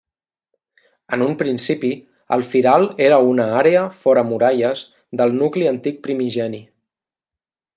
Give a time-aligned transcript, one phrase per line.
[1.17, 1.91] En un principi,
[2.37, 4.83] el Firal era una àrea fora muralles
[5.23, 6.63] del nucli antic primigeni.